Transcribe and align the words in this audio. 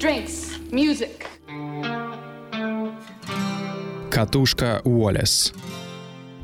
drinks, 0.00 0.58
music. 0.70 1.10
Катушка 4.10 4.80
Уоллес. 4.84 5.52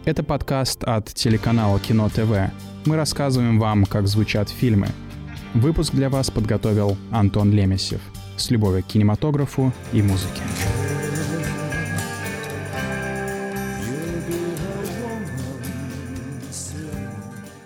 Это 0.04 0.22
подкаст 0.22 0.85
от 0.85 1.06
телеканала 1.14 1.80
Кино 1.80 2.11
ТВ. 2.11 2.53
Мы 2.84 2.96
рассказываем 2.96 3.58
вам, 3.58 3.87
как 3.87 4.08
звучат 4.08 4.50
фильмы. 4.50 4.88
Выпуск 5.54 5.95
для 5.95 6.11
вас 6.11 6.30
подготовил 6.30 6.98
Антон 7.11 7.50
Лемесев. 7.50 8.03
С 8.37 8.51
любовью 8.51 8.83
к 8.85 8.88
кинематографу 8.88 9.73
и 9.95 10.03
музыке. 10.03 10.43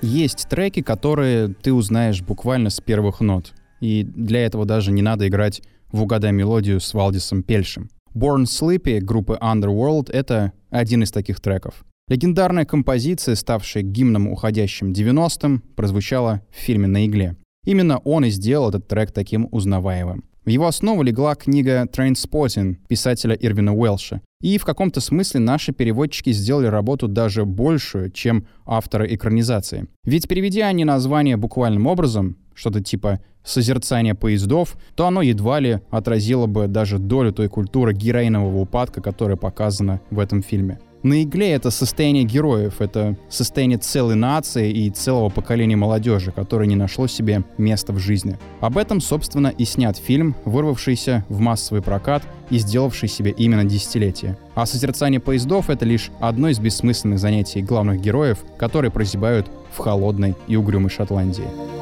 Есть 0.02 0.46
треки, 0.48 0.82
которые 0.82 1.48
ты 1.48 1.72
узнаешь 1.72 2.22
буквально 2.22 2.70
с 2.70 2.80
первых 2.80 3.20
нот. 3.20 3.54
И 3.80 4.04
для 4.04 4.44
этого 4.44 4.66
даже 4.66 4.92
не 4.92 5.02
надо 5.02 5.26
играть 5.26 5.62
в 5.92 6.02
«Угадай 6.02 6.32
мелодию» 6.32 6.80
с 6.80 6.94
Валдисом 6.94 7.42
Пельшем. 7.42 7.90
Born 8.14 8.44
Sleepy 8.44 9.00
группы 9.00 9.38
Underworld— 9.40 10.10
это 10.12 10.52
один 10.70 11.02
из 11.02 11.12
таких 11.12 11.40
треков. 11.40 11.84
Легендарная 12.08 12.64
композиция, 12.64 13.36
ставшая 13.36 13.84
гимном 13.84 14.26
уходящим 14.26 14.92
90-м, 14.92 15.62
прозвучала 15.76 16.42
в 16.50 16.56
фильме 16.56 16.88
«На 16.88 17.06
игле». 17.06 17.36
Именно 17.64 17.98
он 17.98 18.24
и 18.24 18.30
сделал 18.30 18.70
этот 18.70 18.88
трек 18.88 19.12
таким 19.12 19.46
узнаваемым. 19.52 20.24
В 20.44 20.48
его 20.48 20.66
основу 20.66 21.02
легла 21.02 21.34
книга 21.34 21.84
«Trainspotting» 21.84 22.78
писателя 22.88 23.36
Ирвина 23.36 23.74
Уэлша. 23.76 24.22
И 24.40 24.56
в 24.56 24.64
каком-то 24.64 25.00
смысле 25.00 25.40
наши 25.40 25.72
переводчики 25.72 26.32
сделали 26.32 26.66
работу 26.66 27.08
даже 27.08 27.44
большую, 27.44 28.10
чем 28.10 28.46
авторы 28.64 29.14
экранизации. 29.14 29.86
Ведь 30.02 30.26
переведя 30.26 30.66
они 30.66 30.84
название 30.84 31.36
буквальным 31.36 31.86
образом, 31.86 32.38
что-то 32.60 32.82
типа 32.82 33.20
«созерцание 33.42 34.14
поездов», 34.14 34.76
то 34.94 35.06
оно 35.06 35.22
едва 35.22 35.60
ли 35.60 35.80
отразило 35.90 36.46
бы 36.46 36.68
даже 36.68 36.98
долю 36.98 37.32
той 37.32 37.48
культуры 37.48 37.94
героинового 37.94 38.58
упадка, 38.58 39.00
которая 39.00 39.38
показана 39.38 40.00
в 40.10 40.18
этом 40.18 40.42
фильме. 40.42 40.78
На 41.02 41.22
игле 41.22 41.52
это 41.52 41.70
состояние 41.70 42.24
героев, 42.24 42.82
это 42.82 43.16
состояние 43.30 43.78
целой 43.78 44.16
нации 44.16 44.70
и 44.70 44.90
целого 44.90 45.30
поколения 45.30 45.76
молодежи, 45.76 46.30
которое 46.30 46.66
не 46.66 46.76
нашло 46.76 47.06
себе 47.06 47.42
места 47.56 47.94
в 47.94 47.98
жизни. 47.98 48.38
Об 48.60 48.76
этом, 48.76 49.00
собственно, 49.00 49.48
и 49.48 49.64
снят 49.64 49.96
фильм, 49.96 50.36
вырвавшийся 50.44 51.24
в 51.30 51.40
массовый 51.40 51.80
прокат 51.80 52.22
и 52.50 52.58
сделавший 52.58 53.08
себе 53.08 53.30
именно 53.30 53.64
десятилетие. 53.64 54.36
А 54.54 54.66
созерцание 54.66 55.20
поездов— 55.20 55.68
это 55.70 55.86
лишь 55.86 56.10
одно 56.20 56.50
из 56.50 56.58
бессмысленных 56.58 57.18
занятий 57.18 57.62
главных 57.62 58.02
героев, 58.02 58.44
которые 58.58 58.90
прозябают 58.90 59.50
в 59.72 59.78
холодной 59.78 60.34
и 60.48 60.56
угрюмой 60.56 60.90
Шотландии. 60.90 61.79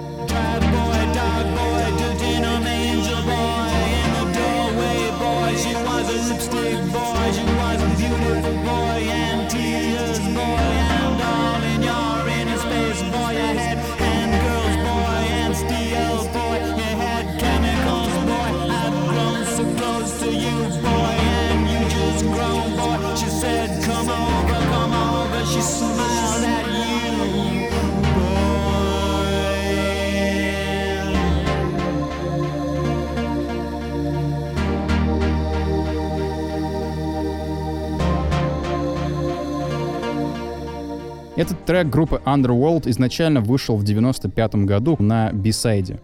Этот 41.39 41.65
трек 41.65 41.89
группы 41.89 42.21
Underworld 42.27 42.91
изначально 42.91 43.41
вышел 43.41 43.77
в 43.77 43.85
95 43.85 44.57
году 44.65 44.97
на 44.99 45.31
B-сайде. 45.33 46.01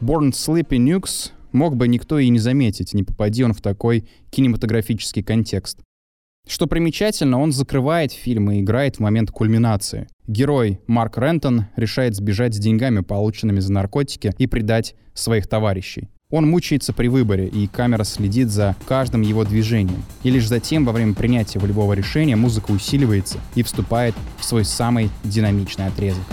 Born 0.00 0.32
Sleepy 0.32 0.76
Nukes 0.78 1.30
мог 1.52 1.76
бы 1.76 1.86
никто 1.86 2.18
и 2.18 2.28
не 2.28 2.40
заметить, 2.40 2.92
не 2.92 3.04
попади 3.04 3.44
он 3.44 3.52
в 3.52 3.60
такой 3.60 4.08
кинематографический 4.30 5.22
контекст. 5.22 5.78
Что 6.48 6.66
примечательно, 6.66 7.40
он 7.40 7.52
закрывает 7.52 8.12
фильм 8.12 8.50
и 8.50 8.60
играет 8.60 8.96
в 8.96 9.00
момент 9.00 9.30
кульминации. 9.30 10.08
Герой 10.26 10.80
Марк 10.86 11.18
Рентон 11.18 11.66
решает 11.76 12.14
сбежать 12.14 12.54
с 12.54 12.58
деньгами, 12.58 13.00
полученными 13.00 13.60
за 13.60 13.72
наркотики, 13.72 14.32
и 14.38 14.46
предать 14.46 14.94
своих 15.14 15.46
товарищей. 15.46 16.08
Он 16.30 16.48
мучается 16.48 16.94
при 16.94 17.08
выборе, 17.08 17.46
и 17.46 17.66
камера 17.66 18.04
следит 18.04 18.48
за 18.48 18.74
каждым 18.86 19.20
его 19.20 19.44
движением. 19.44 20.02
И 20.22 20.30
лишь 20.30 20.48
затем, 20.48 20.86
во 20.86 20.92
время 20.92 21.14
принятия 21.14 21.58
волевого 21.58 21.92
решения, 21.92 22.36
музыка 22.36 22.70
усиливается 22.70 23.38
и 23.54 23.62
вступает 23.62 24.14
в 24.38 24.44
свой 24.44 24.64
самый 24.64 25.10
динамичный 25.24 25.86
отрезок. 25.86 26.24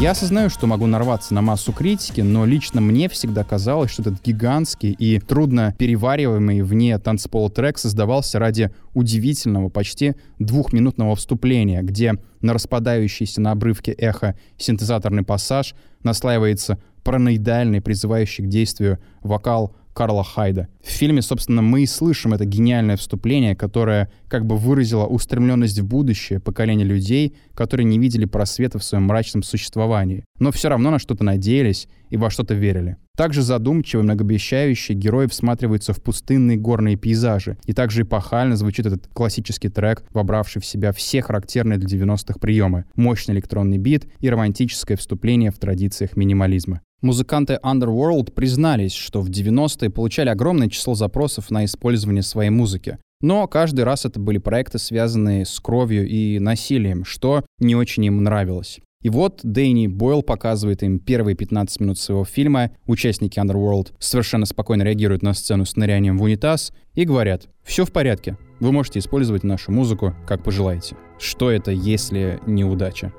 Я 0.00 0.12
осознаю, 0.12 0.48
что 0.48 0.68
могу 0.68 0.86
нарваться 0.86 1.34
на 1.34 1.42
массу 1.42 1.72
критики, 1.72 2.20
но 2.20 2.46
лично 2.46 2.80
мне 2.80 3.08
всегда 3.08 3.42
казалось, 3.42 3.90
что 3.90 4.02
этот 4.02 4.24
гигантский 4.24 4.92
и 4.92 5.18
трудно 5.18 5.74
перевариваемый 5.76 6.62
вне 6.62 6.96
танцпол 7.00 7.50
трек 7.50 7.78
создавался 7.78 8.38
ради 8.38 8.70
удивительного, 8.94 9.70
почти 9.70 10.14
двухминутного 10.38 11.16
вступления, 11.16 11.82
где 11.82 12.14
на 12.40 12.52
распадающийся 12.52 13.40
на 13.40 13.50
обрывке 13.50 13.90
эхо 13.90 14.38
синтезаторный 14.56 15.24
пассаж 15.24 15.74
наслаивается 16.04 16.78
параноидальный, 17.02 17.80
призывающий 17.80 18.44
к 18.44 18.48
действию 18.48 19.00
вокал 19.22 19.74
Карла 19.98 20.22
Хайда. 20.22 20.68
В 20.80 20.90
фильме, 20.90 21.22
собственно, 21.22 21.60
мы 21.60 21.82
и 21.82 21.86
слышим 21.86 22.32
это 22.32 22.44
гениальное 22.44 22.96
вступление, 22.96 23.56
которое 23.56 24.08
как 24.28 24.46
бы 24.46 24.56
выразило 24.56 25.06
устремленность 25.06 25.80
в 25.80 25.84
будущее 25.84 26.38
поколения 26.38 26.84
людей, 26.84 27.34
которые 27.52 27.84
не 27.84 27.98
видели 27.98 28.24
просвета 28.24 28.78
в 28.78 28.84
своем 28.84 29.06
мрачном 29.06 29.42
существовании, 29.42 30.24
но 30.38 30.52
все 30.52 30.68
равно 30.68 30.92
на 30.92 31.00
что-то 31.00 31.24
надеялись 31.24 31.88
и 32.10 32.16
во 32.16 32.30
что-то 32.30 32.54
верили. 32.54 32.96
Также 33.18 33.42
задумчиво 33.42 34.02
многообещающе 34.02 34.94
герои 34.94 35.26
всматриваются 35.26 35.92
в 35.92 36.00
пустынные 36.00 36.56
горные 36.56 36.94
пейзажи, 36.94 37.58
и 37.64 37.72
также 37.72 38.02
эпохально 38.02 38.54
звучит 38.54 38.86
этот 38.86 39.08
классический 39.12 39.68
трек, 39.68 40.04
вобравший 40.10 40.62
в 40.62 40.64
себя 40.64 40.92
все 40.92 41.20
характерные 41.20 41.80
для 41.80 41.98
90-х 41.98 42.38
приемы, 42.38 42.84
мощный 42.94 43.34
электронный 43.34 43.78
бит 43.78 44.06
и 44.20 44.30
романтическое 44.30 44.96
вступление 44.96 45.50
в 45.50 45.58
традициях 45.58 46.16
минимализма. 46.16 46.80
Музыканты 47.02 47.58
Underworld 47.60 48.34
признались, 48.34 48.94
что 48.94 49.20
в 49.20 49.30
90-е 49.30 49.90
получали 49.90 50.28
огромное 50.28 50.68
число 50.68 50.94
запросов 50.94 51.50
на 51.50 51.64
использование 51.64 52.22
своей 52.22 52.50
музыки. 52.50 52.98
Но 53.20 53.48
каждый 53.48 53.84
раз 53.84 54.04
это 54.04 54.20
были 54.20 54.38
проекты, 54.38 54.78
связанные 54.78 55.44
с 55.44 55.58
кровью 55.58 56.06
и 56.06 56.38
насилием, 56.38 57.04
что 57.04 57.44
не 57.58 57.74
очень 57.74 58.04
им 58.04 58.22
нравилось. 58.22 58.78
И 59.00 59.10
вот 59.10 59.40
Дэйни 59.44 59.86
Бойл 59.86 60.22
показывает 60.22 60.82
им 60.82 60.98
первые 60.98 61.36
15 61.36 61.80
минут 61.80 61.98
своего 61.98 62.24
фильма. 62.24 62.72
Участники 62.86 63.38
Underworld 63.38 63.92
совершенно 64.00 64.44
спокойно 64.44 64.82
реагируют 64.82 65.22
на 65.22 65.34
сцену 65.34 65.64
с 65.64 65.76
нырянием 65.76 66.18
в 66.18 66.22
унитаз 66.22 66.72
и 66.94 67.04
говорят 67.04 67.48
«Все 67.62 67.84
в 67.84 67.92
порядке, 67.92 68.36
вы 68.58 68.72
можете 68.72 68.98
использовать 68.98 69.44
нашу 69.44 69.70
музыку, 69.70 70.16
как 70.26 70.42
пожелаете». 70.42 70.96
Что 71.18 71.50
это, 71.50 71.70
если 71.70 72.40
неудача? 72.46 73.12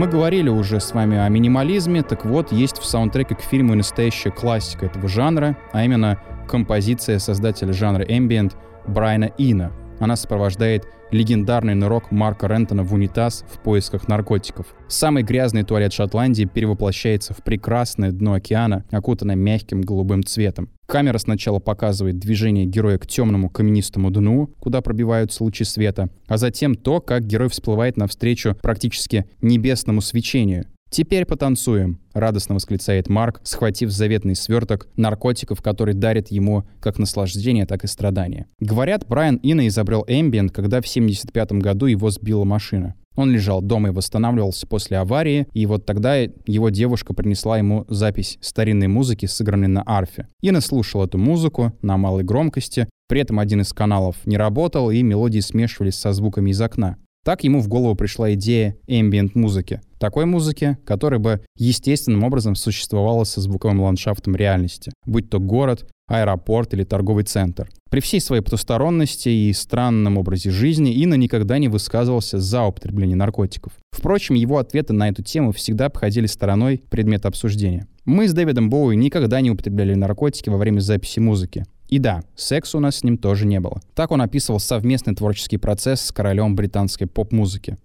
Мы 0.00 0.06
говорили 0.06 0.48
уже 0.48 0.80
с 0.80 0.94
вами 0.94 1.18
о 1.18 1.28
минимализме, 1.28 2.02
так 2.02 2.24
вот, 2.24 2.52
есть 2.52 2.78
в 2.78 2.86
саундтреке 2.86 3.34
к 3.34 3.42
фильму 3.42 3.74
настоящая 3.74 4.30
классика 4.30 4.86
этого 4.86 5.08
жанра, 5.08 5.58
а 5.72 5.84
именно 5.84 6.18
композиция 6.48 7.18
создателя 7.18 7.74
жанра 7.74 8.04
ambient 8.04 8.54
Брайана 8.86 9.30
Ина. 9.36 9.72
Она 10.00 10.16
сопровождает 10.16 10.88
легендарный 11.10 11.74
нырок 11.74 12.10
Марка 12.10 12.46
Рентона 12.46 12.82
в 12.82 12.94
унитаз 12.94 13.44
в 13.52 13.60
поисках 13.60 14.08
наркотиков. 14.08 14.66
Самый 14.88 15.22
грязный 15.22 15.62
туалет 15.62 15.92
Шотландии 15.92 16.44
перевоплощается 16.44 17.34
в 17.34 17.44
прекрасное 17.44 18.10
дно 18.10 18.32
океана, 18.32 18.84
окутанное 18.90 19.36
мягким 19.36 19.82
голубым 19.82 20.24
цветом. 20.24 20.70
Камера 20.86 21.18
сначала 21.18 21.58
показывает 21.60 22.18
движение 22.18 22.64
героя 22.64 22.98
к 22.98 23.06
темному 23.06 23.50
каменистому 23.50 24.10
дну, 24.10 24.48
куда 24.58 24.80
пробиваются 24.80 25.44
лучи 25.44 25.64
света, 25.64 26.08
а 26.26 26.36
затем 26.38 26.74
то, 26.74 27.00
как 27.00 27.26
герой 27.26 27.48
всплывает 27.48 27.96
навстречу 27.96 28.56
практически 28.60 29.26
небесному 29.42 30.00
свечению. 30.00 30.66
«Теперь 30.90 31.24
потанцуем»,— 31.24 32.00
радостно 32.12 32.56
восклицает 32.56 33.08
Марк, 33.08 33.40
схватив 33.44 33.90
заветный 33.90 34.34
сверток 34.34 34.88
наркотиков, 34.96 35.62
который 35.62 35.94
дарит 35.94 36.32
ему 36.32 36.64
как 36.80 36.98
наслаждение, 36.98 37.64
так 37.64 37.84
и 37.84 37.86
страдания. 37.86 38.46
Говорят, 38.58 39.06
Брайан 39.06 39.36
Инна 39.36 39.68
изобрел 39.68 40.04
эмбиент, 40.08 40.50
когда 40.50 40.80
в 40.80 40.88
75 40.88 41.52
году 41.52 41.86
его 41.86 42.10
сбила 42.10 42.42
машина. 42.42 42.96
Он 43.16 43.30
лежал 43.30 43.60
дома 43.62 43.88
и 43.88 43.92
восстанавливался 43.92 44.66
после 44.66 44.98
аварии, 44.98 45.46
и 45.52 45.66
вот 45.66 45.86
тогда 45.86 46.16
его 46.16 46.70
девушка 46.70 47.14
принесла 47.14 47.58
ему 47.58 47.84
запись 47.88 48.38
старинной 48.40 48.88
музыки, 48.88 49.26
сыгранной 49.26 49.68
на 49.68 49.82
арфе. 49.86 50.26
Инна 50.40 50.60
слушал 50.60 51.04
эту 51.04 51.18
музыку 51.18 51.72
на 51.82 51.96
малой 51.96 52.24
громкости, 52.24 52.88
при 53.08 53.20
этом 53.20 53.38
один 53.38 53.60
из 53.60 53.72
каналов 53.72 54.16
не 54.24 54.36
работал, 54.36 54.90
и 54.90 55.02
мелодии 55.02 55.40
смешивались 55.40 55.96
со 55.96 56.12
звуками 56.12 56.50
из 56.50 56.60
окна. 56.60 56.96
Так 57.24 57.44
ему 57.44 57.60
в 57.60 57.68
голову 57.68 57.94
пришла 57.94 58.32
идея 58.34 58.76
ambient 58.88 59.32
музыки. 59.34 59.80
Такой 59.98 60.24
музыки, 60.24 60.78
которая 60.86 61.20
бы 61.20 61.42
естественным 61.56 62.24
образом 62.24 62.54
существовала 62.54 63.24
со 63.24 63.42
звуковым 63.42 63.82
ландшафтом 63.82 64.34
реальности, 64.34 64.90
будь 65.04 65.28
то 65.28 65.38
город, 65.38 65.86
аэропорт 66.08 66.72
или 66.72 66.84
торговый 66.84 67.24
центр. 67.24 67.68
При 67.90 68.00
всей 68.00 68.20
своей 68.20 68.42
потусторонности 68.42 69.28
и 69.28 69.52
странном 69.52 70.16
образе 70.16 70.50
жизни 70.50 70.92
Инна 70.92 71.14
никогда 71.14 71.58
не 71.58 71.68
высказывался 71.68 72.38
за 72.38 72.64
употребление 72.64 73.16
наркотиков. 73.16 73.72
Впрочем, 73.92 74.34
его 74.34 74.58
ответы 74.58 74.92
на 74.92 75.08
эту 75.08 75.22
тему 75.22 75.52
всегда 75.52 75.86
обходили 75.86 76.26
стороной 76.26 76.82
предмет 76.88 77.26
обсуждения. 77.26 77.86
Мы 78.04 78.28
с 78.28 78.32
Дэвидом 78.32 78.70
Боуи 78.70 78.96
никогда 78.96 79.40
не 79.40 79.50
употребляли 79.50 79.94
наркотики 79.94 80.48
во 80.48 80.56
время 80.56 80.80
записи 80.80 81.20
музыки. 81.20 81.64
И 81.90 81.98
да, 81.98 82.22
секса 82.36 82.78
у 82.78 82.80
нас 82.80 82.96
с 82.96 83.04
ним 83.04 83.18
тоже 83.18 83.46
не 83.46 83.58
было. 83.58 83.82
Так 83.94 84.12
он 84.12 84.22
описывал 84.22 84.60
совместный 84.60 85.14
творческий 85.14 85.58
процесс 85.58 86.00
с 86.00 86.12
королем 86.12 86.54
британской 86.54 87.08
поп-музыки. 87.08 87.76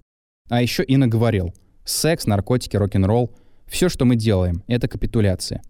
А 0.47 0.61
еще 0.61 0.83
Инна 0.83 1.07
говорил, 1.07 1.53
секс, 1.83 2.27
наркотики, 2.27 2.77
рок-н-ролл— 2.77 3.31
все, 3.65 3.89
что 3.89 4.05
мы 4.05 4.15
делаем, 4.15 4.63
это 4.67 4.87
капитуляция. 4.87 5.63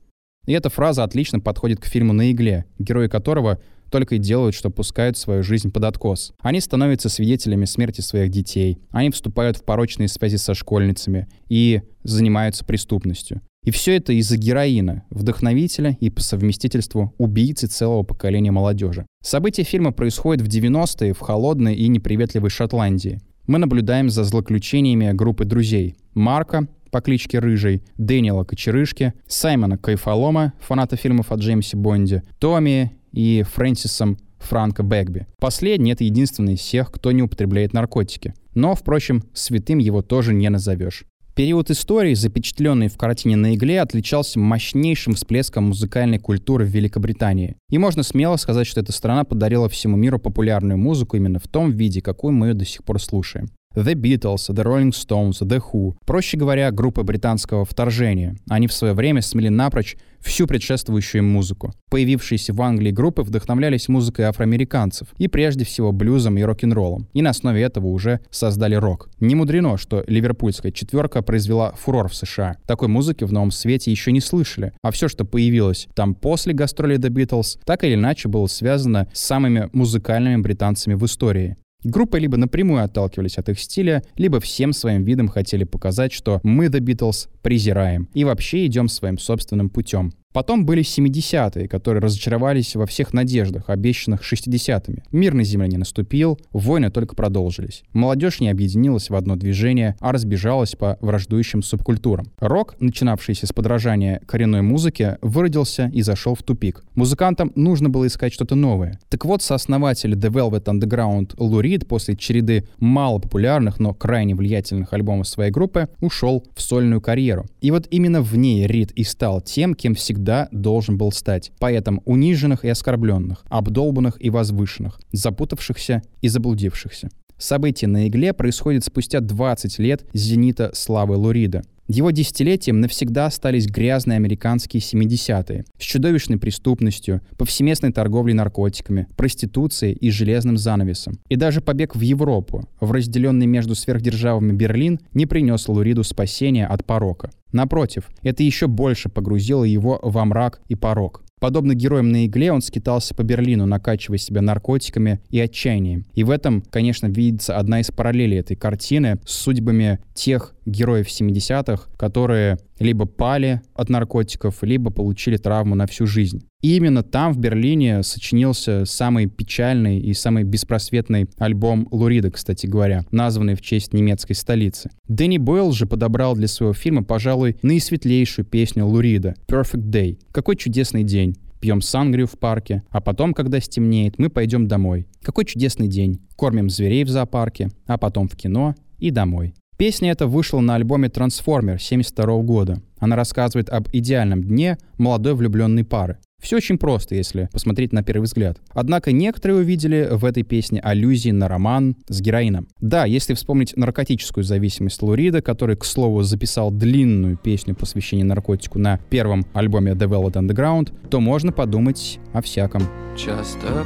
И 0.45 0.51
эта 0.51 0.69
фраза 0.69 1.05
отлично 1.05 1.39
подходит 1.39 1.79
к 1.79 1.85
фильму 1.85 2.11
«На 2.11 2.29
игле», 2.29 2.65
герои 2.77 3.07
которого 3.07 3.59
только 3.89 4.15
и 4.15 4.19
делают, 4.19 4.53
что 4.53 4.69
пускают 4.69 5.17
свою 5.17 5.41
жизнь 5.41 5.71
под 5.71 5.85
откос. 5.85 6.33
Они 6.39 6.59
становятся 6.59 7.07
свидетелями 7.07 7.63
смерти 7.63 8.01
своих 8.01 8.31
детей, 8.31 8.79
они 8.91 9.11
вступают 9.11 9.55
в 9.55 9.63
порочные 9.63 10.09
связи 10.09 10.35
со 10.35 10.53
школьницами 10.53 11.29
и 11.47 11.81
занимаются 12.03 12.65
преступностью. 12.65 13.41
И 13.65 13.71
все 13.71 13.97
это 13.97 14.13
из-за 14.13 14.37
героина, 14.37 15.03
вдохновителя 15.09 15.97
и 15.99 16.09
по 16.11 16.21
совместительству 16.21 17.13
убийцы 17.17 17.67
целого 17.67 18.03
поколения 18.03 18.51
молодежи. 18.51 19.05
События 19.23 19.63
фильма 19.63 19.91
происходят 19.91 20.45
в 20.45 20.47
90-е 20.47 21.13
в 21.13 21.19
холодной 21.19 21.75
и 21.75 21.87
неприветливой 21.87 22.51
Шотландии. 22.51 23.19
Мы 23.47 23.57
наблюдаем 23.57 24.09
за 24.09 24.23
злоключениями 24.23 25.11
группы 25.13 25.45
друзей. 25.45 25.95
Марка, 26.13 26.67
по 26.91 27.01
кличке 27.01 27.39
Рыжий, 27.39 27.83
Дэниела 27.97 28.43
Кочерышки, 28.43 29.13
Саймона 29.27 29.77
Кайфолома, 29.77 30.53
фаната 30.59 30.95
фильмов 30.95 31.31
о 31.31 31.35
Джеймсе 31.35 31.75
Бонде, 31.75 32.23
Томми 32.39 32.93
и 33.11 33.43
Фрэнсисом 33.43 34.17
Франко 34.39 34.83
Бэгби. 34.83 35.25
Последний— 35.39 35.91
это 35.93 36.03
единственный 36.03 36.53
из 36.53 36.59
всех, 36.59 36.91
кто 36.91 37.11
не 37.11 37.23
употребляет 37.23 37.73
наркотики. 37.73 38.35
Но, 38.53 38.75
впрочем, 38.75 39.23
святым 39.33 39.79
его 39.79 40.01
тоже 40.01 40.33
не 40.33 40.49
назовешь. 40.49 41.05
Период 41.35 41.69
истории, 41.69 42.13
запечатленный 42.13 42.87
в 42.87 42.95
картине 42.97 43.35
на 43.35 43.55
игле, 43.55 43.81
отличался 43.81 44.39
мощнейшим 44.39 45.15
всплеском 45.15 45.65
музыкальной 45.65 46.17
культуры 46.17 46.63
в 46.63 46.69
Великобритании. 46.69 47.57
И 47.69 47.77
можно 47.77 48.03
смело 48.03 48.37
сказать, 48.37 48.65
что 48.65 48.79
эта 48.79 48.93
страна 48.93 49.25
подарила 49.25 49.67
всему 49.67 49.97
миру 49.97 50.17
популярную 50.17 50.77
музыку 50.77 51.17
именно 51.17 51.39
в 51.39 51.49
том 51.49 51.71
виде, 51.71 52.01
какую 52.01 52.31
мы 52.31 52.47
ее 52.47 52.53
до 52.53 52.63
сих 52.63 52.85
пор 52.85 53.01
слушаем. 53.01 53.49
The 53.75 53.95
Beatles, 53.95 54.49
The 54.49 54.63
Rolling 54.63 54.91
Stones, 54.91 55.41
The 55.41 55.61
Who. 55.61 55.95
Проще 56.05 56.37
говоря, 56.37 56.71
группы 56.71 57.03
британского 57.03 57.65
вторжения. 57.65 58.37
Они 58.49 58.67
в 58.67 58.73
свое 58.73 58.93
время 58.93 59.21
смели 59.21 59.49
напрочь 59.49 59.97
всю 60.25 60.47
предшествующую 60.47 61.21
им 61.21 61.29
музыку. 61.29 61.73
Появившиеся 61.89 62.53
в 62.53 62.61
Англии 62.61 62.91
группы 62.91 63.21
вдохновлялись 63.21 63.87
музыкой 63.87 64.25
афроамериканцев 64.25 65.07
и 65.17 65.27
прежде 65.27 65.63
всего 65.63 65.91
блюзом 65.91 66.37
и 66.37 66.41
рок-н-роллом. 66.41 67.07
И 67.13 67.21
на 67.21 67.29
основе 67.29 67.61
этого 67.61 67.87
уже 67.87 68.19
создали 68.31 68.75
рок. 68.75 69.09
Не 69.19 69.35
мудрено, 69.35 69.77
что 69.77 70.03
ливерпульская 70.07 70.71
четверка 70.71 71.21
произвела 71.21 71.73
фурор 71.73 72.09
в 72.09 72.15
США. 72.15 72.57
Такой 72.65 72.87
музыки 72.87 73.23
в 73.23 73.31
новом 73.31 73.51
свете 73.51 73.91
еще 73.91 74.11
не 74.11 74.19
слышали. 74.19 74.73
А 74.81 74.91
все, 74.91 75.07
что 75.07 75.25
появилось 75.25 75.87
там 75.95 76.15
после 76.15 76.53
гастролей 76.53 76.97
The 76.97 77.09
Beatles, 77.09 77.59
так 77.65 77.83
или 77.83 77.93
иначе 77.93 78.27
было 78.27 78.47
связано 78.47 79.07
с 79.13 79.21
самыми 79.21 79.69
музыкальными 79.73 80.41
британцами 80.41 80.95
в 80.95 81.05
истории. 81.05 81.55
Группы 81.85 82.17
либо 82.19 82.35
напрямую 82.35 82.83
отталкивались 82.83 83.37
от 83.37 83.47
их 83.49 83.59
стиля, 83.59 84.01
либо 84.15 84.39
всем 84.39 84.73
своим 84.73 85.03
видом 85.03 85.27
хотели 85.27 85.65
показать, 85.65 86.11
что 86.11 86.39
мы 86.41 86.65
The 86.65 86.79
Beatles 86.79 87.29
презираем 87.43 88.09
и 88.15 88.23
вообще 88.23 88.65
идем 88.65 88.87
своим 88.87 89.19
собственным 89.19 89.69
путем. 89.69 90.11
Потом 90.35 90.65
были 90.65 90.83
70-е, 90.83 91.69
которые 91.69 92.01
разочаровались 92.01 92.75
во 92.75 92.85
всех 92.85 93.13
надеждах, 93.13 93.69
обещанных 93.69 94.21
60-ми. 94.21 94.97
Мир 95.13 95.33
на 95.33 95.45
Земле 95.45 95.69
не 95.69 95.77
наступил, 95.77 96.37
войны 96.51 96.91
только 96.91 97.15
продолжились. 97.15 97.83
Молодежь 97.93 98.41
не 98.41 98.49
объединилась 98.49 99.09
в 99.09 99.15
одно 99.15 99.37
движение, 99.37 99.95
а 100.01 100.11
разбежалась 100.11 100.75
по 100.75 100.97
враждующим 100.99 101.63
субкультурам. 101.63 102.25
Рок, 102.39 102.75
начинавшийся 102.81 103.47
с 103.47 103.53
подражания 103.53 104.19
коренной 104.25 104.61
музыке, 104.61 105.19
выродился 105.21 105.89
и 105.93 106.01
зашел 106.01 106.35
в 106.35 106.43
тупик. 106.43 106.83
Музыкантам 106.95 107.53
нужно 107.55 107.87
было 107.87 108.05
искать 108.05 108.33
что-то 108.33 108.55
новое. 108.55 108.99
Так 109.07 109.23
вот, 109.23 109.41
сооснователь 109.41 110.15
The 110.15 110.29
Velvet 110.29 110.65
Underground 110.65 111.35
Лу 111.37 111.61
Рид 111.61 111.87
после 111.87 112.17
череды 112.17 112.67
малопопулярных, 112.79 113.79
но 113.79 113.93
крайне 113.93 114.35
влиятельных 114.35 114.91
альбомов 114.91 115.29
своей 115.29 115.51
группы 115.51 115.87
ушел 116.01 116.43
в 116.53 116.61
сольную 116.61 116.99
карьеру. 116.99 117.45
И 117.61 117.71
вот 117.71 117.87
именно 117.89 118.21
в 118.21 118.35
ней 118.35 118.67
Рид 118.67 118.91
и 118.91 119.05
стал 119.05 119.39
тем, 119.39 119.75
кем 119.75 119.95
всегда 119.95 120.24
всегда 120.25 120.47
должен 120.51 120.97
был 120.97 121.11
стать 121.11 121.51
поэтом 121.59 122.01
униженных 122.05 122.65
и 122.65 122.69
оскорбленных, 122.69 123.45
обдолбанных 123.47 124.17
и 124.19 124.31
возвышенных, 124.31 124.99
запутавшихся 125.11 126.01
и 126.21 126.27
заблудившихся. 126.29 127.09
Событие 127.37 127.87
на 127.87 128.07
игле 128.07 128.33
происходит 128.33 128.83
спустя 128.83 129.19
20 129.19 129.77
лет 129.77 130.03
зенита 130.13 130.71
славы 130.73 131.15
Лурида. 131.15 131.61
Его 131.87 132.09
десятилетием 132.09 132.81
навсегда 132.81 133.27
остались 133.27 133.67
грязные 133.67 134.15
американские 134.15 134.81
70-е 134.81 135.65
с 135.77 135.83
чудовищной 135.83 136.39
преступностью, 136.39 137.21
повсеместной 137.37 137.91
торговлей 137.91 138.33
наркотиками, 138.33 139.05
проституцией 139.15 139.93
и 139.93 140.09
железным 140.09 140.57
занавесом. 140.57 141.19
И 141.29 141.35
даже 141.35 141.61
побег 141.61 141.95
в 141.95 142.01
Европу, 142.01 142.67
в 142.79 142.91
разделенный 142.91 143.45
между 143.45 143.75
сверхдержавами 143.75 144.53
Берлин, 144.53 144.99
не 145.13 145.27
принес 145.27 145.67
Луриду 145.67 146.03
спасения 146.03 146.65
от 146.65 146.83
порока. 146.83 147.29
Напротив, 147.55 148.09
это 148.21 148.43
еще 148.43 148.67
больше 148.67 149.07
погрузило 149.07 149.63
его 149.63 149.97
во 150.03 150.25
мрак 150.25 150.59
и 150.67 150.75
порок. 150.75 151.21
Подобно 151.39 151.73
героям 151.73 152.09
на 152.09 152.25
игле, 152.25 152.51
он 152.51 152.61
скитался 152.61 153.15
по 153.15 153.23
Берлину, 153.23 153.65
накачивая 153.65 154.17
себя 154.17 154.41
наркотиками 154.41 155.21
и 155.29 155.39
отчаянием. 155.39 156.05
И 156.15 156.25
в 156.25 156.31
этом, 156.31 156.63
конечно, 156.69 157.07
видится 157.07 157.57
одна 157.57 157.79
из 157.79 157.91
параллелей 157.91 158.39
этой 158.39 158.57
картины 158.57 159.19
с 159.25 159.31
судьбами 159.31 159.99
тех 160.13 160.53
героев 160.65 161.07
70-х, 161.07 161.89
которые 161.97 162.57
либо 162.79 163.05
пали 163.05 163.61
от 163.73 163.89
наркотиков, 163.89 164.63
либо 164.63 164.91
получили 164.91 165.37
травму 165.37 165.75
на 165.75 165.87
всю 165.87 166.05
жизнь. 166.05 166.45
И 166.61 166.75
именно 166.75 167.03
там, 167.03 167.31
в 167.33 167.37
Берлине, 167.37 168.01
сочинился 168.01 168.85
самый 168.85 169.27
печальный 169.27 169.99
и 169.99 170.13
самый 170.13 170.43
беспросветный 170.43 171.27
альбом 171.37 171.87
Лурида, 171.91 172.31
кстати 172.31 172.65
говоря, 172.65 173.05
названный 173.11 173.55
в 173.55 173.61
честь 173.61 173.93
немецкой 173.93 174.33
столицы. 174.33 174.89
Дэнни 175.07 175.37
Бойл 175.37 175.71
же 175.71 175.85
подобрал 175.85 176.35
для 176.35 176.47
своего 176.47 176.73
фильма, 176.73 177.03
пожалуй, 177.03 177.57
наисветлейшую 177.61 178.45
песню 178.45 178.85
Лурида 178.85 179.35
«Perfect 179.47 179.89
Day». 179.89 180.17
Какой 180.31 180.55
чудесный 180.55 181.03
день 181.03 181.35
пьем 181.65 181.81
сангрию 181.81 182.27
в 182.27 182.37
парке, 182.37 182.83
а 182.89 183.01
потом, 183.01 183.33
когда 183.33 183.59
стемнеет, 183.59 184.19
мы 184.19 184.29
пойдем 184.29 184.67
домой. 184.67 185.07
Какой 185.23 185.45
чудесный 185.45 185.87
день. 185.87 186.21
Кормим 186.35 186.69
зверей 186.69 187.03
в 187.03 187.09
зоопарке, 187.09 187.69
а 187.87 187.97
потом 187.97 188.27
в 188.27 188.35
кино 188.35 188.75
и 188.99 189.09
домой. 189.09 189.55
Песня 189.77 190.11
эта 190.11 190.25
вышла 190.25 190.61
на 190.61 190.75
альбоме 190.75 191.09
«Трансформер» 191.09 191.73
1972 191.73 192.43
года. 192.43 192.81
Она 192.97 193.17
рассказывает 193.17 193.69
об 193.69 193.89
идеальном 193.91 194.41
дне 194.41 194.77
молодой 194.97 195.35
влюбленной 195.35 195.83
пары. 195.83 196.17
Все 196.41 196.57
очень 196.57 196.77
просто, 196.77 197.15
если 197.15 197.49
посмотреть 197.51 197.91
на 197.91 198.01
первый 198.01 198.25
взгляд. 198.25 198.57
Однако 198.69 199.11
некоторые 199.11 199.59
увидели 199.59 200.07
в 200.11 200.23
этой 200.23 200.43
песне 200.43 200.79
аллюзии 200.79 201.31
на 201.31 201.49
роман 201.49 201.97
с 202.07 202.21
героином. 202.21 202.67
Да, 202.79 203.05
если 203.05 203.33
вспомнить 203.33 203.75
наркотическую 203.75 204.43
зависимость 204.45 205.01
Лурида, 205.01 205.41
который, 205.41 205.75
к 205.75 205.83
слову, 205.83 206.21
записал 206.23 206.71
длинную 206.71 207.35
песню 207.35 207.75
посвящения 207.75 208.23
наркотику 208.23 208.79
на 208.79 208.99
первом 209.09 209.45
альбоме 209.53 209.91
The 209.91 210.07
Velvet 210.07 210.33
Underground, 210.33 210.93
то 211.09 211.19
можно 211.19 211.51
подумать 211.51 212.19
о 212.31 212.41
всяком. 212.41 212.83
Just 213.17 213.57
a. 213.65 213.85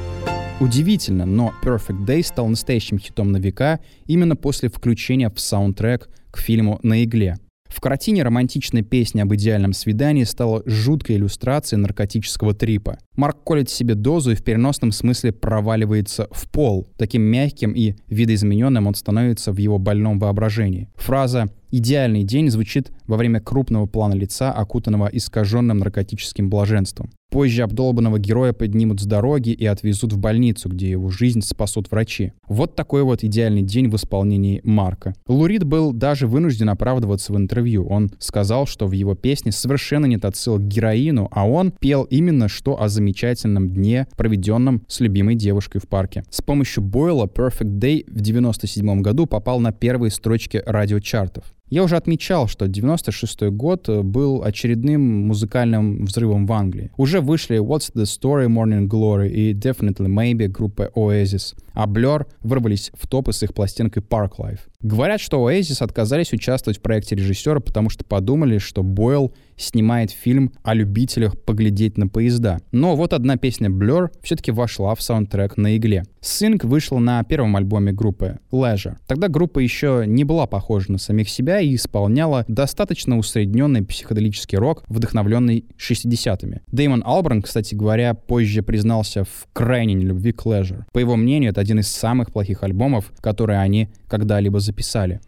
Удивительно, 0.61 1.25
но 1.25 1.53
Perfect 1.63 2.05
Day 2.05 2.21
стал 2.21 2.47
настоящим 2.47 2.99
хитом 2.99 3.31
на 3.31 3.37
века 3.37 3.79
именно 4.05 4.35
после 4.35 4.69
включения 4.69 5.31
в 5.31 5.39
саундтрек 5.39 6.07
к 6.29 6.37
фильму 6.37 6.79
«На 6.83 7.03
игле». 7.03 7.39
В 7.67 7.81
картине 7.81 8.21
романтичная 8.21 8.83
песня 8.83 9.23
об 9.23 9.33
идеальном 9.33 9.73
свидании 9.73 10.23
стала 10.23 10.61
жуткой 10.67 11.15
иллюстрацией 11.15 11.81
наркотического 11.81 12.53
трипа. 12.53 12.99
Марк 13.15 13.43
колет 13.43 13.71
себе 13.71 13.95
дозу 13.95 14.33
и 14.33 14.35
в 14.35 14.43
переносном 14.43 14.91
смысле 14.91 15.31
проваливается 15.31 16.27
в 16.29 16.47
пол. 16.47 16.87
Таким 16.95 17.23
мягким 17.23 17.71
и 17.71 17.95
видоизмененным 18.07 18.85
он 18.85 18.93
становится 18.93 19.51
в 19.51 19.57
его 19.57 19.79
больном 19.79 20.19
воображении. 20.19 20.89
Фраза 20.95 21.49
«идеальный 21.71 22.23
день» 22.23 22.49
звучит 22.49 22.91
во 23.07 23.17
время 23.17 23.39
крупного 23.39 23.85
плана 23.85 24.13
лица, 24.13 24.51
окутанного 24.51 25.07
искаженным 25.07 25.79
наркотическим 25.79 26.49
блаженством. 26.49 27.11
Позже 27.31 27.63
обдолбанного 27.63 28.19
героя 28.19 28.51
поднимут 28.51 28.99
с 28.99 29.05
дороги 29.05 29.51
и 29.51 29.65
отвезут 29.65 30.11
в 30.11 30.17
больницу, 30.17 30.67
где 30.67 30.89
его 30.89 31.09
жизнь 31.09 31.39
спасут 31.41 31.89
врачи. 31.89 32.33
Вот 32.45 32.75
такой 32.75 33.03
вот 33.03 33.23
идеальный 33.23 33.61
день 33.61 33.87
в 33.87 33.95
исполнении 33.95 34.59
Марка. 34.65 35.15
Лурид 35.27 35.63
был 35.63 35.93
даже 35.93 36.27
вынужден 36.27 36.69
оправдываться 36.69 37.31
в 37.31 37.37
интервью. 37.37 37.87
Он 37.87 38.11
сказал, 38.19 38.67
что 38.67 38.85
в 38.85 38.91
его 38.91 39.15
песне 39.15 39.53
совершенно 39.53 40.07
нет 40.07 40.25
отсылок 40.25 40.63
к 40.63 40.65
героину, 40.65 41.29
а 41.31 41.47
он 41.47 41.71
пел 41.71 42.03
именно 42.03 42.49
что 42.49 42.81
о 42.81 42.89
замечательном 42.89 43.69
дне, 43.69 44.07
проведенном 44.17 44.83
с 44.89 44.99
любимой 44.99 45.35
девушкой 45.35 45.79
в 45.79 45.87
парке. 45.87 46.25
С 46.29 46.41
помощью 46.41 46.83
Бойла 46.83 47.27
Perfect 47.27 47.79
Day 47.79 48.03
в 48.07 48.19
1997 48.19 49.01
году 49.01 49.25
попал 49.25 49.61
на 49.61 49.71
первые 49.71 50.11
строчки 50.11 50.61
радиочартов. 50.65 51.45
Я 51.71 51.83
уже 51.83 51.95
отмечал, 51.95 52.49
что 52.49 52.67
96 52.67 53.43
год 53.43 53.87
э, 53.87 54.01
был 54.01 54.43
очередным 54.43 55.27
музыкальным 55.27 56.03
взрывом 56.03 56.45
в 56.45 56.51
Англии. 56.51 56.91
Уже 56.97 57.21
вышли 57.21 57.59
What's 57.59 57.93
the 57.95 58.03
Story, 58.03 58.47
Morning 58.47 58.89
Glory 58.89 59.29
и 59.29 59.53
Definitely 59.53 60.07
Maybe 60.07 60.49
группы 60.49 60.91
Oasis, 60.93 61.55
а 61.73 61.87
Blur 61.87 62.27
вырвались 62.41 62.91
в 62.93 63.07
топы 63.07 63.31
с 63.31 63.41
их 63.41 63.53
пластинкой 63.53 64.03
Park 64.03 64.31
Life. 64.37 64.59
Говорят, 64.81 65.21
что 65.21 65.49
Oasis 65.49 65.83
отказались 65.83 66.33
участвовать 66.33 66.79
в 66.79 66.81
проекте 66.81 67.15
режиссера, 67.15 67.59
потому 67.59 67.89
что 67.89 68.03
подумали, 68.03 68.57
что 68.57 68.83
Бойл 68.83 69.33
снимает 69.55 70.11
фильм 70.11 70.51
о 70.63 70.73
любителях 70.73 71.39
поглядеть 71.39 71.97
на 71.97 72.07
поезда. 72.07 72.59
Но 72.71 72.95
вот 72.95 73.13
одна 73.13 73.37
песня 73.37 73.69
Blur 73.69 74.09
все-таки 74.23 74.51
вошла 74.51 74.95
в 74.95 75.01
саундтрек 75.01 75.57
на 75.57 75.77
игле. 75.77 76.03
Sing 76.21 76.59
вышла 76.65 76.99
на 76.99 77.23
первом 77.23 77.55
альбоме 77.55 77.91
группы 77.91 78.39
Leisure. 78.51 78.97
Тогда 79.07 79.27
группа 79.27 79.59
еще 79.59 80.03
не 80.07 80.23
была 80.23 80.47
похожа 80.47 80.91
на 80.91 80.97
самих 80.97 81.29
себя 81.29 81.59
и 81.59 81.75
исполняла 81.75 82.45
достаточно 82.47 83.17
усредненный 83.17 83.83
психоделический 83.83 84.57
рок, 84.57 84.83
вдохновленный 84.87 85.65
60-ми. 85.77 86.61
Дэймон 86.67 87.03
Алберн, 87.05 87.41
кстати 87.41 87.75
говоря, 87.75 88.13
позже 88.13 88.63
признался 88.63 89.23
в 89.23 89.47
крайней 89.53 89.93
нелюбви 89.93 90.31
к 90.31 90.45
Leisure. 90.45 90.83
По 90.91 90.99
его 90.99 91.15
мнению, 91.15 91.51
это 91.51 91.61
один 91.61 91.79
из 91.79 91.87
самых 91.87 92.31
плохих 92.31 92.63
альбомов, 92.63 93.11
которые 93.21 93.59
они 93.59 93.89
когда-либо 94.07 94.59
записали. 94.59 94.70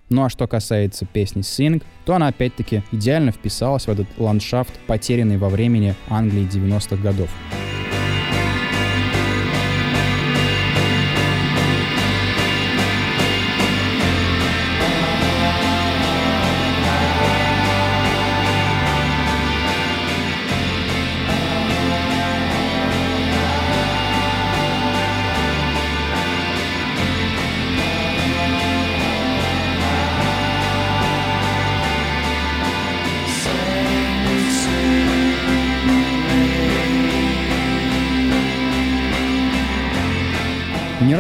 Ну 0.09 0.23
а 0.23 0.29
что 0.29 0.47
касается 0.47 1.05
песни 1.05 1.41
Sing, 1.41 1.83
то 2.05 2.15
она 2.15 2.27
опять-таки 2.27 2.83
идеально 2.91 3.31
вписалась 3.31 3.88
в 3.88 3.89
этот 3.89 4.07
ландшафт, 4.17 4.73
потерянный 4.88 5.38
во 5.38 5.50
времени 5.50 5.95
Англии 6.09 6.47
90-х 6.47 6.97
годов. 6.97 7.29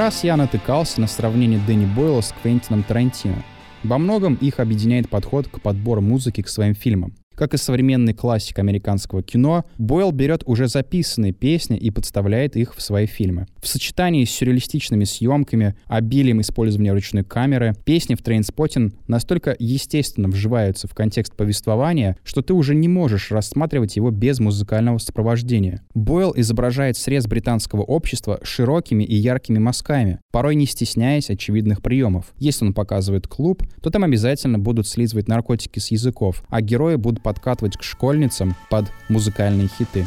Раз 0.03 0.25
я 0.25 0.35
натыкался 0.35 0.99
на 0.99 1.07
сравнение 1.07 1.61
Дэнни 1.65 1.85
Бойла 1.85 2.19
с 2.19 2.33
Квентином 2.41 2.83
Тарантино. 2.83 3.41
Во 3.85 3.97
многом 3.97 4.35
их 4.35 4.59
объединяет 4.59 5.07
подход 5.07 5.47
к 5.47 5.61
подбору 5.61 6.01
музыки 6.01 6.41
к 6.41 6.49
своим 6.49 6.75
фильмам. 6.75 7.13
Как 7.35 7.53
и 7.53 7.57
современный 7.57 8.13
классик 8.13 8.59
американского 8.59 9.23
кино, 9.23 9.65
Бойл 9.77 10.11
берет 10.11 10.43
уже 10.45 10.67
записанные 10.67 11.33
песни 11.33 11.77
и 11.77 11.89
подставляет 11.89 12.55
их 12.55 12.75
в 12.75 12.81
свои 12.81 13.07
фильмы. 13.07 13.47
В 13.61 13.67
сочетании 13.67 14.23
с 14.23 14.29
сюрреалистичными 14.31 15.03
съемками, 15.03 15.75
обилием 15.87 16.41
использования 16.41 16.93
ручной 16.93 17.23
камеры, 17.23 17.73
песни 17.85 18.15
в 18.15 18.21
Trainspotting 18.21 18.93
настолько 19.07 19.55
естественно 19.57 20.27
вживаются 20.27 20.87
в 20.87 20.93
контекст 20.93 21.35
повествования, 21.35 22.17
что 22.23 22.41
ты 22.41 22.53
уже 22.53 22.75
не 22.75 22.87
можешь 22.87 23.31
рассматривать 23.31 23.95
его 23.95 24.11
без 24.11 24.39
музыкального 24.39 24.99
сопровождения. 24.99 25.81
Бойл 25.95 26.33
изображает 26.35 26.97
срез 26.97 27.25
британского 27.25 27.81
общества 27.81 28.39
широкими 28.43 29.03
и 29.03 29.15
яркими 29.15 29.57
мазками, 29.57 30.19
порой 30.31 30.55
не 30.55 30.67
стесняясь 30.67 31.29
очевидных 31.29 31.81
приемов. 31.81 32.33
Если 32.37 32.65
он 32.65 32.73
показывает 32.73 33.27
клуб, 33.27 33.63
то 33.81 33.89
там 33.89 34.03
обязательно 34.03 34.59
будут 34.59 34.87
слизывать 34.87 35.27
наркотики 35.27 35.79
с 35.79 35.89
языков, 35.89 36.43
а 36.49 36.61
герои 36.61 36.95
будут 36.95 37.22
подкатывать 37.23 37.77
к 37.77 37.83
школьницам 37.83 38.55
под 38.69 38.91
музыкальные 39.09 39.69
хиты. 39.69 40.05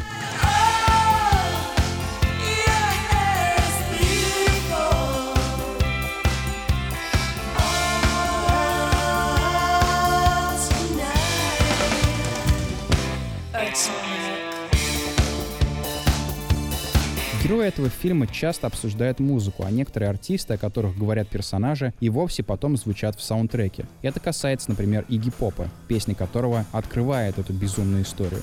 Герои 17.43 17.67
этого 17.67 17.89
фильма 17.89 18.25
часто 18.25 18.65
обсуждают 18.67 19.19
музыку, 19.19 19.63
а 19.63 19.69
некоторые 19.69 20.09
артисты, 20.09 20.55
о 20.55 20.57
которых 20.57 20.97
говорят 20.97 21.29
персонажи, 21.29 21.93
и 21.99 22.09
вовсе 22.09 22.41
потом 22.41 22.77
звучат 22.77 23.15
в 23.15 23.21
саундтреке. 23.21 23.85
Это 24.01 24.19
касается, 24.19 24.71
например, 24.71 25.05
Игги 25.07 25.29
Попа, 25.29 25.69
песня 25.87 26.15
которого 26.15 26.65
открывает 26.71 27.37
эту 27.37 27.53
безумную 27.53 28.03
историю. 28.03 28.41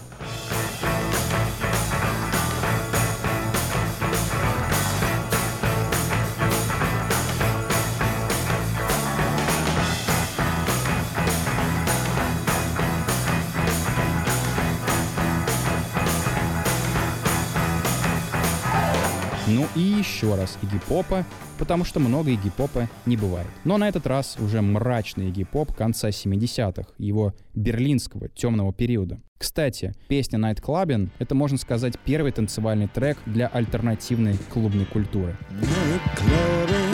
Еще 20.25 20.35
раз 20.35 20.59
Игги 20.62 20.81
Попа, 20.88 21.25
потому 21.59 21.85
что 21.85 22.00
много 22.00 22.31
Игги 22.31 22.50
Попа 22.50 22.88
не 23.07 23.16
бывает. 23.16 23.47
Но 23.64 23.76
на 23.76 23.88
этот 23.88 24.07
раз 24.07 24.37
уже 24.38 24.62
мрачный 24.62 25.28
Игги 25.28 25.45
Поп 25.45 25.75
конца 25.75 26.09
70-х, 26.09 26.88
его 26.99 27.35
берлинского 27.54 28.28
темного 28.28 28.73
периода. 28.73 29.21
Кстати, 29.38 29.93
песня 30.09 30.38
Night 30.38 30.62
Clubbing— 30.62 31.11
это, 31.19 31.35
можно 31.35 31.59
сказать, 31.59 31.99
первый 32.04 32.33
танцевальный 32.33 32.88
трек 32.88 33.19
для 33.26 33.49
альтернативной 33.49 34.37
клубной 34.50 34.87
культуры. 34.87 35.37
Night 35.61 36.85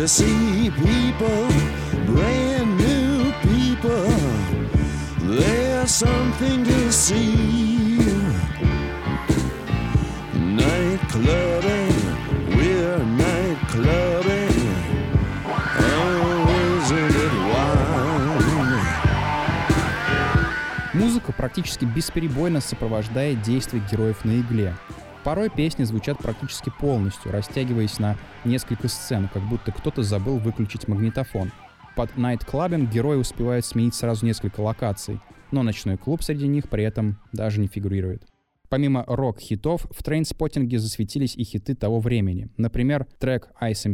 to 0.00 0.08
see 0.08 0.70
people, 0.70 1.46
brand 2.06 2.78
new 2.78 3.30
people. 3.42 4.08
There's 5.20 5.90
something 5.90 6.64
to 6.64 6.90
see. 6.90 7.98
Night 10.32 11.00
clubbing, 11.10 11.92
we're 12.56 13.04
night 13.04 13.58
clubbing. 13.68 14.56
Oh, 15.44 16.78
isn't 16.78 17.16
it 17.26 17.34
wild? 17.52 18.00
Музыка 20.94 21.32
практически 21.32 21.84
бесперебойно 21.84 22.62
сопровождает 22.62 23.42
действия 23.42 23.82
героев 23.90 24.24
на 24.24 24.40
игле. 24.40 24.74
Порой 25.22 25.50
песни 25.50 25.84
звучат 25.84 26.18
практически 26.18 26.72
полностью, 26.80 27.30
растягиваясь 27.30 27.98
на 27.98 28.16
несколько 28.44 28.88
сцен, 28.88 29.28
как 29.32 29.42
будто 29.42 29.70
кто-то 29.70 30.02
забыл 30.02 30.38
выключить 30.38 30.88
магнитофон. 30.88 31.52
Под 31.94 32.16
найт-клабинг 32.16 32.90
герои 32.90 33.16
успевают 33.16 33.66
сменить 33.66 33.94
сразу 33.94 34.24
несколько 34.24 34.60
локаций, 34.60 35.20
но 35.50 35.62
ночной 35.62 35.98
клуб 35.98 36.22
среди 36.22 36.46
них 36.46 36.68
при 36.70 36.84
этом 36.84 37.18
даже 37.32 37.60
не 37.60 37.66
фигурирует. 37.66 38.29
Помимо 38.70 39.04
рок-хитов, 39.08 39.84
в 39.90 40.00
трейнспоттинге 40.04 40.78
засветились 40.78 41.34
и 41.34 41.42
хиты 41.42 41.74
того 41.74 41.98
времени. 41.98 42.50
Например, 42.56 43.04
трек 43.18 43.48
Ice 43.60 43.92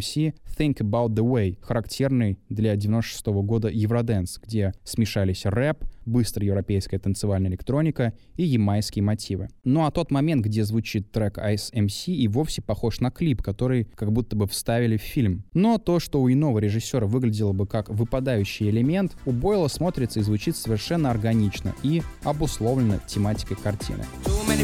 «Think 0.59 0.77
About 0.81 1.15
The 1.15 1.25
Way», 1.25 1.57
характерный 1.63 2.39
для 2.51 2.77
96 2.77 3.27
-го 3.29 3.43
года 3.43 3.69
Евроденс, 3.69 4.39
где 4.39 4.75
смешались 4.85 5.47
рэп, 5.47 5.83
быстрая 6.05 6.49
европейская 6.49 6.99
танцевальная 6.99 7.51
электроника 7.51 8.13
и 8.37 8.45
ямайские 8.45 9.03
мотивы. 9.03 9.49
Ну 9.65 9.87
а 9.87 9.91
тот 9.91 10.11
момент, 10.11 10.45
где 10.45 10.63
звучит 10.63 11.11
трек 11.11 11.39
Ice 11.39 11.71
и 12.07 12.29
вовсе 12.29 12.61
похож 12.61 13.01
на 13.01 13.11
клип, 13.11 13.43
который 13.43 13.85
как 13.95 14.13
будто 14.13 14.37
бы 14.37 14.47
вставили 14.47 14.99
в 14.99 15.03
фильм. 15.03 15.45
Но 15.55 15.79
то, 15.79 16.01
что 16.01 16.21
у 16.21 16.31
иного 16.31 16.59
режиссера 16.59 17.07
выглядело 17.07 17.55
бы 17.55 17.67
как 17.67 17.89
выпадающий 17.89 18.69
элемент, 18.69 19.17
у 19.25 19.33
Бойла 19.33 19.69
смотрится 19.69 20.21
и 20.21 20.23
звучит 20.23 20.55
совершенно 20.55 21.11
органично 21.11 21.75
и 21.83 22.03
обусловлено 22.25 23.01
тематикой 23.07 23.57
картины. 23.57 24.05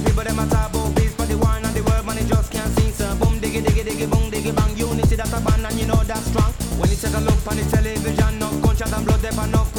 People 0.01 0.25
them 0.25 0.39
a 0.39 0.47
talk 0.47 0.71
about 0.71 0.95
peace, 0.97 1.15
but 1.15 1.29
the 1.29 1.37
war 1.37 1.53
and 1.57 1.75
the 1.75 1.83
world, 1.83 2.07
money 2.07 2.25
just 2.25 2.53
can't 2.53 2.71
sing. 2.79 2.93
So 2.93 3.07
uh, 3.07 3.15
boom, 3.17 3.41
diggy, 3.41 3.61
diggy, 3.61 3.83
diggy, 3.85 4.07
boom, 4.11 4.31
diggy, 4.31 4.55
bang. 4.55 4.77
Unity 4.77 5.17
that's 5.17 5.33
a 5.33 5.41
band 5.41 5.67
and 5.67 5.79
you 5.79 5.87
know 5.87 6.01
that's 6.05 6.27
strong. 6.31 6.53
When 6.79 6.89
you 6.91 6.97
take 6.97 7.15
a 7.15 7.21
look 7.21 7.47
on 7.47 7.57
the 7.57 7.65
television, 7.69 8.39
no 8.39 8.49
gunshot 8.63 8.93
and 8.93 9.05
blood, 9.05 9.21
there 9.21 9.33
no 9.49 9.72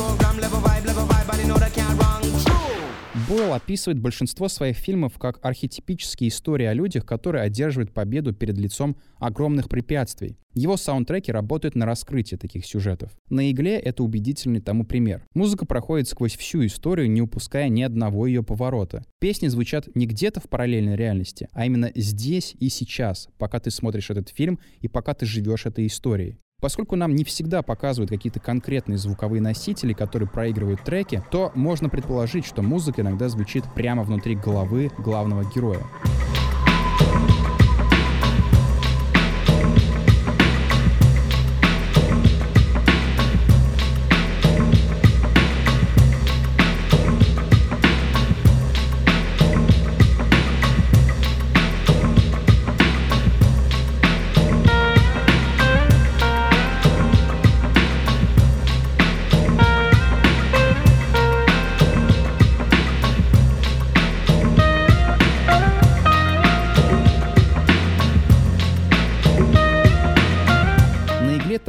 Бойл 3.34 3.52
описывает 3.52 4.00
большинство 4.00 4.48
своих 4.48 4.78
фильмов 4.78 5.18
как 5.18 5.44
архетипические 5.44 6.28
истории 6.28 6.68
о 6.68 6.74
людях, 6.76 7.04
которые 7.04 7.42
одерживают 7.42 7.92
победу 7.92 8.32
перед 8.32 8.60
лицом 8.60 8.96
огромных 9.18 9.70
препятствий. 9.70 10.38
Его 10.54 10.78
саундтреки 10.78 11.32
работают 11.32 11.74
на 11.74 11.88
раскрытие 11.88 12.38
таких 12.38 12.64
сюжетов. 12.64 13.12
На 13.30 13.50
игле 13.50 13.80
это 13.80 14.04
убедительный 14.04 14.62
тому 14.62 14.86
пример. 14.86 15.26
Музыка 15.34 15.66
проходит 15.66 16.08
сквозь 16.08 16.38
всю 16.38 16.64
историю, 16.64 17.10
не 17.10 17.24
упуская 17.24 17.70
ни 17.70 17.82
одного 17.82 18.28
ее 18.28 18.44
поворота. 18.44 19.04
Песни 19.20 19.48
звучат 19.48 19.88
не 19.96 20.06
где-то 20.06 20.40
в 20.40 20.48
параллельной 20.48 20.96
реальности, 20.96 21.50
а 21.54 21.66
именно 21.66 21.92
здесь 21.96 22.56
и 22.60 22.70
сейчас, 22.70 23.30
пока 23.40 23.60
ты 23.60 23.72
смотришь 23.72 24.12
этот 24.12 24.30
фильм 24.30 24.60
и 24.80 24.88
пока 24.88 25.16
ты 25.16 25.26
живешь 25.26 25.66
этой 25.66 25.88
историей. 25.88 26.38
Поскольку 26.64 26.96
нам 26.96 27.14
не 27.14 27.26
всегда 27.26 27.62
показывают 27.62 28.10
какие-то 28.10 28.40
конкретные 28.40 28.98
звуковые 28.98 29.42
носители, 29.42 29.92
которые 29.92 30.30
проигрывают 30.30 30.82
треки, 30.82 31.22
то 31.30 31.52
можно 31.56 31.90
предположить, 31.90 32.46
что 32.46 32.62
музыка 32.62 33.02
иногда 33.02 33.28
звучит 33.28 33.66
прямо 33.76 34.04
внутри 34.04 34.38
головы 34.38 34.90
главного 34.98 35.44
героя. 35.54 35.82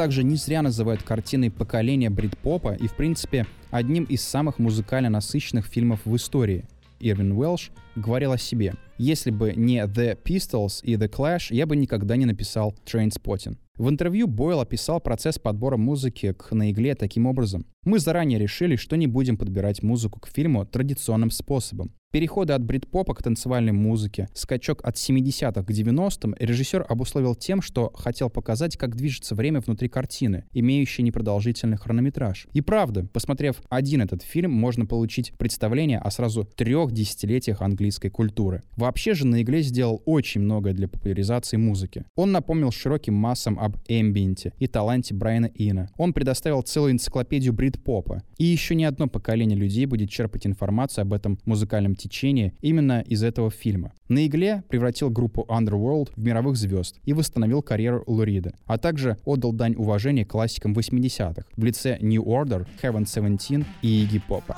Также 0.05 0.23
не 0.23 0.37
зря 0.37 0.61
называют 0.61 1.03
картиной 1.03 1.51
поколения 1.51 2.11
брит-попа 2.11 2.75
и, 2.75 2.88
в 2.88 2.95
принципе, 2.95 3.47
одним 3.71 4.05
из 4.05 4.23
самых 4.23 4.59
музыкально 4.59 5.09
насыщенных 5.09 5.64
фильмов 5.64 6.01
в 6.05 6.14
истории. 6.14 6.67
Ирвин 7.01 7.33
Уэлш 7.33 7.71
говорил 7.97 8.33
о 8.33 8.37
себе. 8.37 8.75
«Если 8.99 9.31
бы 9.31 9.53
не 9.55 9.85
The 9.85 10.17
Pistols 10.23 10.81
и 10.83 10.95
The 10.95 11.09
Clash, 11.09 11.55
я 11.55 11.67
бы 11.67 11.77
никогда 11.77 12.17
не 12.17 12.27
написал 12.27 12.75
Trainspotting». 12.85 13.57
В 13.77 13.89
интервью 13.89 14.29
Бойл 14.29 14.61
описал 14.61 15.01
процесс 15.01 15.39
подбора 15.39 15.77
музыки 15.77 16.33
к 16.33 16.53
«На 16.53 16.71
игле» 16.71 16.95
таким 16.95 17.27
образом. 17.27 17.67
«Мы 17.85 17.99
заранее 17.99 18.39
решили, 18.39 18.77
что 18.77 18.97
не 18.97 19.09
будем 19.09 19.37
подбирать 19.37 19.83
музыку 19.83 20.21
к 20.21 20.29
фильму 20.29 20.65
традиционным 20.65 21.31
способом. 21.31 21.93
Переходы 22.15 22.53
от 22.53 22.63
брит-попа 22.63 23.13
к 23.13 23.25
танцевальной 23.25 23.73
музыке, 23.73 24.29
скачок 24.35 24.85
от 24.85 24.95
70-х 24.95 25.65
к 25.65 25.69
90-м 25.69 26.37
режиссер 26.39 26.87
обусловил 26.89 27.35
тем, 27.35 27.61
что 27.61 27.91
хотел 27.93 28.31
показать, 28.31 28.77
как 28.77 28.95
движется 28.95 29.35
время 29.35 29.59
внутри 29.59 29.89
картины, 29.89 30.45
имеющей 30.53 31.03
непродолжительный 31.03 31.77
хронометраж. 31.77 32.47
И 32.53 32.61
правда, 32.61 33.05
посмотрев 33.05 33.61
один 33.69 34.01
этот 34.01 34.23
фильм, 34.23 34.53
можно 34.53 34.87
получить 34.87 35.33
представление 35.37 35.99
о 35.99 36.09
сразу 36.13 36.45
трех 36.45 36.93
десятилетиях 36.93 37.61
английской 37.63 38.11
культуры. 38.11 38.63
Вообще 38.85 39.14
же 39.14 39.27
на 39.27 39.40
игле 39.40 39.62
сделал 39.62 40.03
очень 40.05 40.42
многое 40.42 40.75
для 40.75 40.88
популяризации 40.88 41.57
музыки. 41.57 42.05
Он 42.16 42.33
напомнил 42.33 42.70
широким 42.70 43.14
массам 43.14 43.59
об 43.59 43.79
эмбиенте 43.88 44.53
и 44.59 44.66
таланте 44.66 45.14
Брайана 45.14 45.51
Ина. 45.55 45.88
Он 45.97 46.12
предоставил 46.12 46.61
целую 46.61 46.92
энциклопедию 46.92 47.55
брит-попа. 47.55 48.23
И 48.37 48.44
еще 48.44 48.75
не 48.75 48.85
одно 48.85 49.07
поколение 49.07 49.57
людей 49.57 49.87
будет 49.87 50.11
черпать 50.11 50.47
информацию 50.47 51.01
об 51.01 51.14
этом 51.14 51.38
музыкальном 51.47 51.94
течение 51.94 52.53
именно 52.61 53.01
из 53.01 53.23
этого 53.23 53.51
фильма. 53.51 53.94
На 54.09 54.27
игле 54.27 54.62
превратил 54.68 55.09
группу 55.09 55.47
Underworld 55.49 56.11
в 56.14 56.20
мировых 56.20 56.59
звезд 56.59 57.01
и 57.05 57.14
восстановил 57.14 57.62
карьеру 57.62 58.05
Лурида, 58.07 58.53
а 58.66 58.77
также 58.77 59.16
отдал 59.25 59.55
дань 59.55 59.77
уважения 59.77 60.27
классикам 60.27 60.75
80-х 60.75 61.47
в 61.57 61.64
лице 61.64 61.97
New 62.03 62.23
Order, 62.23 62.66
Heaven 62.83 63.07
17 63.07 63.64
и 63.81 64.05
Iggy 64.05 64.20
Попа. 64.29 64.55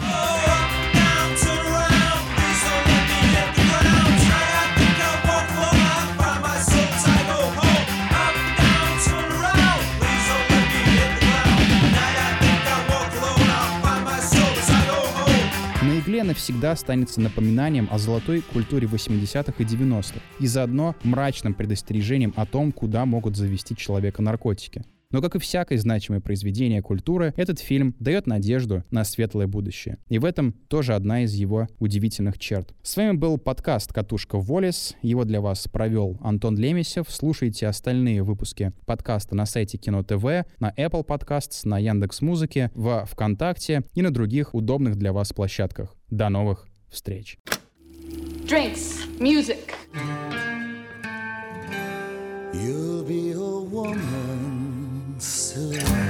Навсегда 16.26 16.72
останется 16.72 17.20
напоминанием 17.20 17.88
о 17.90 17.98
золотой 17.98 18.42
культуре 18.42 18.86
80-х 18.86 19.54
и 19.58 19.64
90-х 19.64 20.20
и 20.40 20.46
заодно 20.46 20.94
мрачным 21.02 21.54
предостережением 21.54 22.34
о 22.36 22.44
том, 22.44 22.72
куда 22.72 23.06
могут 23.06 23.36
завести 23.36 23.74
человека 23.76 24.22
наркотики. 24.22 24.84
Но, 25.16 25.22
как 25.22 25.35
и 25.35 25.38
всякое 25.38 25.79
значимое 25.79 26.20
произведение 26.20 26.83
культуры, 26.83 27.33
этот 27.38 27.59
фильм 27.59 27.96
дает 27.98 28.26
надежду 28.26 28.85
на 28.90 29.02
светлое 29.02 29.46
будущее. 29.46 29.96
И 30.11 30.18
в 30.18 30.26
этом 30.26 30.52
тоже 30.68 30.94
одна 30.94 31.24
из 31.24 31.33
его 31.33 31.68
удивительных 31.79 32.38
черт. 32.38 32.74
С 32.83 32.98
вами 32.98 33.12
был 33.12 33.38
подкаст 33.38 33.94
«Катушка 33.94 34.38
Волес». 34.38 34.94
Его 35.00 35.24
для 35.24 35.40
вас 35.40 35.68
провел 35.68 36.18
Антон 36.20 36.59
Лемесев. 36.59 37.07
Слушайте 37.09 37.66
остальные 37.66 38.24
выпуски 38.24 38.72
подкаста 38.85 39.35
на 39.35 39.46
сайте 39.46 39.79
Кино 39.79 40.02
ТВ, 40.02 40.22
на 40.61 40.70
Apple 40.76 41.07
Podcasts, 41.07 41.66
на 41.66 41.79
Яндекс 41.79 42.20
Музыке, 42.20 42.70
в 42.74 43.07
ВКонтакте 43.11 43.85
и 43.94 44.02
на 44.02 44.11
других 44.11 44.55
удобных 44.55 44.96
для 44.96 45.14
вас 45.14 45.33
площадках. 45.33 45.96
До 46.11 46.29
новых 46.29 46.68
встреч! 46.90 47.38
Drinks, 48.44 49.09
music. 49.18 49.72
You'll 52.52 53.02
be 53.02 53.33
a 53.33 53.37
woman. 53.38 54.25
to 55.56 55.62
love. 55.62 56.05